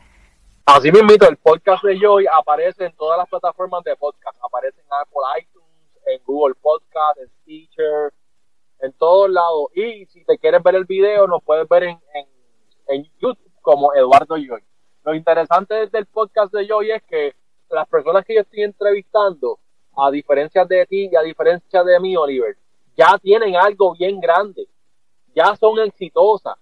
[0.66, 4.38] Así mismo, el podcast de Joy aparece en todas las plataformas de podcast.
[4.44, 5.68] Aparece en Apple iTunes,
[6.08, 8.14] en Google Podcast, en Stitcher,
[8.86, 9.70] en todos lados.
[9.76, 12.00] Y si te quieres ver el video, nos puedes ver en,
[12.88, 14.64] en, YouTube como Eduardo Joy.
[15.04, 17.36] Lo interesante del podcast de Joy es que
[17.70, 19.60] las personas que yo estoy entrevistando,
[19.98, 22.56] a diferencia de ti y a diferencia de mí, Oliver,
[22.96, 24.68] ya tienen algo bien grande,
[25.34, 26.56] ya son exitosas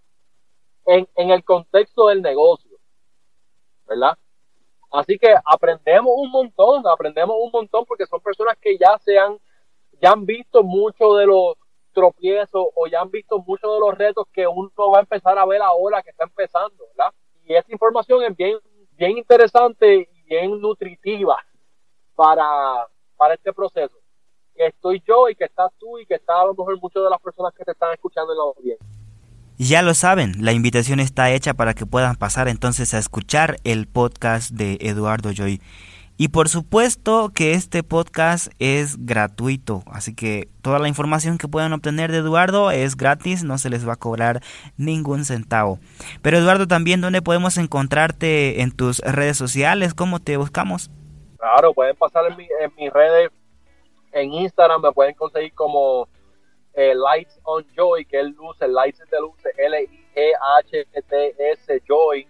[0.86, 2.78] en, en el contexto del negocio,
[3.88, 4.17] ¿verdad?
[4.91, 9.39] Así que aprendemos un montón, aprendemos un montón porque son personas que ya se han,
[10.01, 11.55] ya han visto mucho de los
[11.94, 15.46] tropiezos o ya han visto muchos de los retos que uno va a empezar a
[15.46, 17.14] ver ahora que está empezando, ¿verdad?
[17.46, 18.58] Y esta información es bien,
[18.98, 21.38] bien interesante y bien nutritiva
[22.16, 23.96] para, para este proceso.
[24.56, 27.10] Que estoy yo y que estás tú y que está a lo mejor muchas de
[27.10, 28.88] las personas que te están escuchando en la audiencia.
[29.58, 33.88] Ya lo saben, la invitación está hecha para que puedan pasar entonces a escuchar el
[33.88, 35.62] podcast de Eduardo Joy.
[36.24, 41.74] Y por supuesto que este podcast es gratuito, así que toda la información que puedan
[41.74, 44.39] obtener de Eduardo es gratis, no se les va a cobrar
[44.78, 45.80] ningún centavo.
[46.21, 49.93] Pero Eduardo, también, ¿dónde podemos encontrarte en tus redes sociales?
[49.93, 50.89] ¿Cómo te buscamos?
[51.39, 53.30] Claro, pueden pasar en, en mis redes,
[54.13, 56.07] en Instagram me pueden conseguir como
[56.74, 60.93] eh, Lights on Joy, que es luce, Lights de luce, L-I-G-H-T-S
[61.86, 62.28] Joy.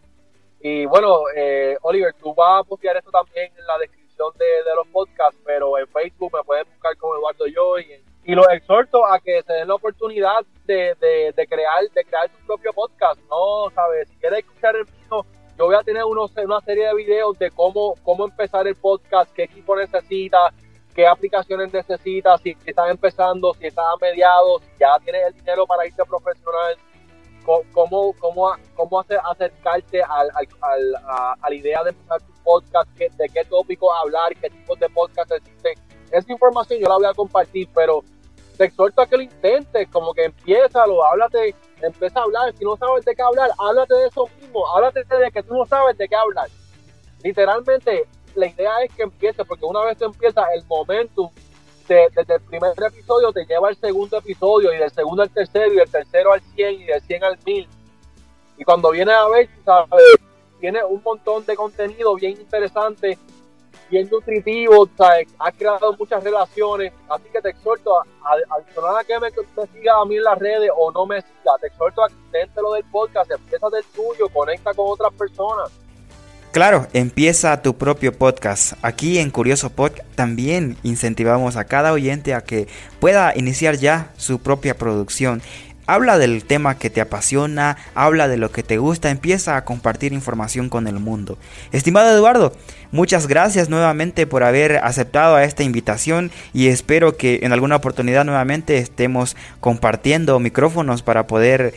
[0.65, 4.87] Y bueno, eh, Oliver, tú vas a postear esto también en la descripción de, los
[4.87, 8.01] podcasts, pero en Facebook me pueden buscar como Eduardo Joy.
[8.23, 10.95] Y, los exhorto a que se den la oportunidad de,
[11.35, 13.19] de, crear de crear su propio podcast.
[13.29, 14.07] No, ¿sabes?
[14.07, 15.25] Si quieres escuchar el mío,
[15.57, 19.33] yo voy a tener unos, una serie de videos de cómo, cómo empezar el podcast,
[19.33, 20.53] qué equipo necesita,
[20.95, 25.67] qué aplicaciones necesitas, si estás empezando, si estás a mediados, si ya tienes el dinero
[25.67, 26.77] para irte profesional,
[27.43, 30.29] cómo, cómo, cómo hacer, acercarte al,
[30.61, 34.89] al, a, la idea de empezar tu podcast, de qué tópico hablar, qué tipos de
[34.89, 35.73] podcast existen.
[36.11, 38.03] Esa información yo la voy a compartir, pero
[38.57, 40.31] te exhorto a que lo intentes, como que
[40.87, 44.67] lo háblate, empieza a hablar, si no sabes de qué hablar, háblate de eso mismo,
[44.67, 46.49] háblate de que tú no sabes de qué hablar.
[47.23, 51.29] Literalmente, la idea es que empiece, porque una vez que empieza el momentum
[51.87, 55.77] desde el primer episodio te lleva al segundo episodio y del segundo al tercero y
[55.77, 57.67] del tercero al 100 y del 100 al 1000.
[58.57, 60.03] Y cuando vienes a ver, ¿sabes?
[60.59, 63.17] tiene un montón de contenido bien interesante,
[63.89, 65.27] bien nutritivo, ¿sabes?
[65.37, 69.99] has creado muchas relaciones, así que te exhorto a, a, a que me, me siga
[69.99, 72.85] a mí en las redes o no me siga, te exhorto a que lo del
[72.85, 75.69] podcast, empieza del tuyo, conecta con otras personas
[76.53, 78.73] Claro, empieza tu propio podcast.
[78.83, 82.67] Aquí en Curioso Pod también incentivamos a cada oyente a que
[82.99, 85.41] pueda iniciar ya su propia producción.
[85.87, 90.13] Habla del tema que te apasiona, habla de lo que te gusta, empieza a compartir
[90.13, 91.39] información con el mundo.
[91.71, 92.53] Estimado Eduardo,
[92.91, 98.25] muchas gracias nuevamente por haber aceptado a esta invitación y espero que en alguna oportunidad
[98.25, 101.73] nuevamente estemos compartiendo micrófonos para poder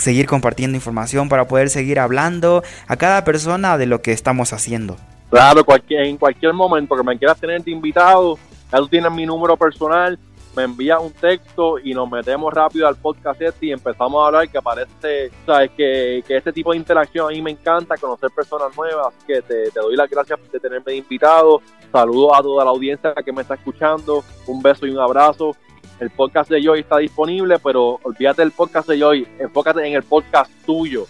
[0.00, 4.96] seguir compartiendo información, para poder seguir hablando a cada persona de lo que estamos haciendo.
[5.30, 8.38] Claro, cualquier, en cualquier momento que me quieras tener de invitado,
[8.72, 10.18] ya tú tienes mi número personal,
[10.56, 14.48] me envía un texto y nos metemos rápido al podcast este y empezamos a hablar
[14.48, 18.76] que parece, sabes, que, que este tipo de interacción a mí me encanta, conocer personas
[18.76, 23.14] nuevas, que te, te doy las gracias de tenerme invitado, saludos a toda la audiencia
[23.24, 25.56] que me está escuchando, un beso y un abrazo.
[26.00, 30.02] El podcast de Joy está disponible, pero olvídate del podcast de Joy, enfócate en el
[30.02, 31.06] podcast tuyo.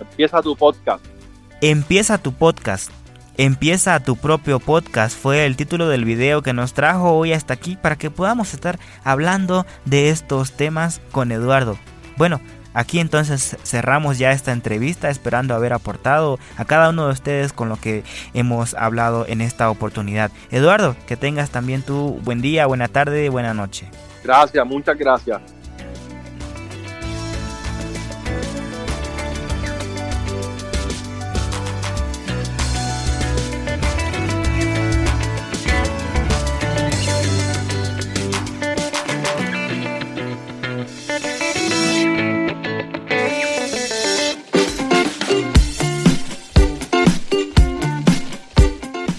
[0.00, 1.04] Empieza tu podcast.
[1.60, 2.90] Empieza tu podcast.
[3.36, 7.76] Empieza tu propio podcast fue el título del video que nos trajo hoy hasta aquí
[7.76, 11.78] para que podamos estar hablando de estos temas con Eduardo.
[12.16, 12.40] Bueno,
[12.72, 17.68] aquí entonces cerramos ya esta entrevista esperando haber aportado a cada uno de ustedes con
[17.68, 20.30] lo que hemos hablado en esta oportunidad.
[20.50, 23.86] Eduardo, que tengas también tu buen día, buena tarde, buena noche.
[24.22, 25.40] Gracias, muchas gracias.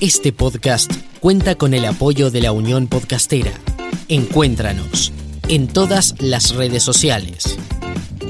[0.02, 3.52] Este podcast cuenta con el apoyo de la Unión Podcastera.
[4.12, 5.14] Encuéntranos
[5.48, 7.58] en todas las redes sociales.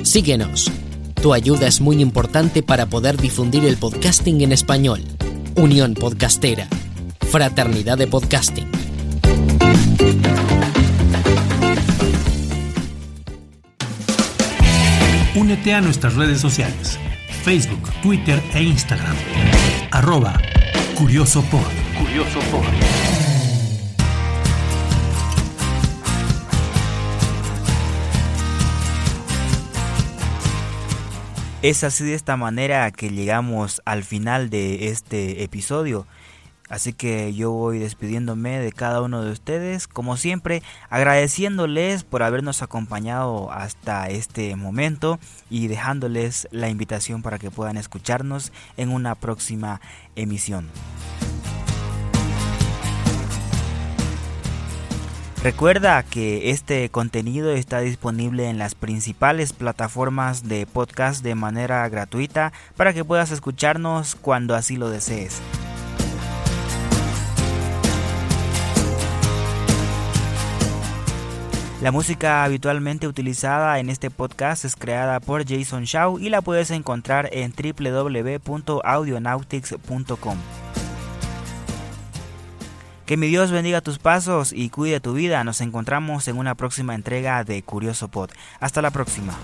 [0.03, 0.69] Síguenos.
[1.19, 5.01] Tu ayuda es muy importante para poder difundir el podcasting en español.
[5.55, 6.67] Unión Podcastera.
[7.31, 8.69] Fraternidad de Podcasting.
[15.33, 16.99] Únete a nuestras redes sociales,
[17.43, 19.15] Facebook, Twitter e Instagram.
[19.89, 20.39] Arroba
[20.95, 21.65] Curioso Pod.
[21.97, 23.00] Curioso Pod.
[31.61, 36.07] Es así de esta manera que llegamos al final de este episodio.
[36.69, 42.63] Así que yo voy despidiéndome de cada uno de ustedes, como siempre, agradeciéndoles por habernos
[42.63, 45.19] acompañado hasta este momento
[45.51, 49.81] y dejándoles la invitación para que puedan escucharnos en una próxima
[50.15, 50.67] emisión.
[55.43, 62.53] Recuerda que este contenido está disponible en las principales plataformas de podcast de manera gratuita
[62.77, 65.41] para que puedas escucharnos cuando así lo desees.
[71.81, 76.69] La música habitualmente utilizada en este podcast es creada por Jason Shaw y la puedes
[76.69, 80.37] encontrar en www.audionautics.com.
[83.11, 85.43] Que mi Dios bendiga tus pasos y cuide tu vida.
[85.43, 88.29] Nos encontramos en una próxima entrega de Curioso Pod.
[88.61, 89.37] Hasta la próxima.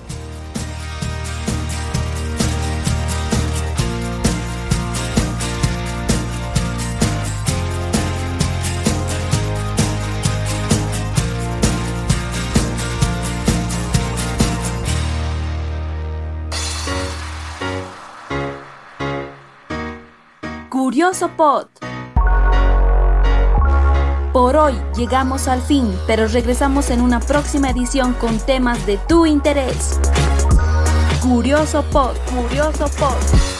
[20.69, 21.86] Curioso Pod.
[24.33, 29.25] Por hoy llegamos al fin, pero regresamos en una próxima edición con temas de tu
[29.25, 29.99] interés.
[31.21, 33.56] Curioso Pod, Curioso Pod.